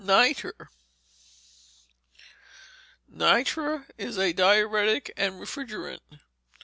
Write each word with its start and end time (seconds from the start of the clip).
Nitre 0.03 0.53
Nitre 3.07 3.85
is 3.99 4.17
a 4.17 4.33
diuretic 4.33 5.13
and 5.15 5.33
refrigerant. 5.39 5.99